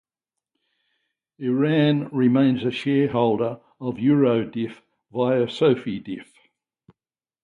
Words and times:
Iran 1.37 2.07
remains 2.09 2.65
a 2.65 2.71
shareholder 2.71 3.59
of 3.79 3.97
Eurodif 3.97 4.81
via 5.11 5.45
Sofidif. 5.45 6.25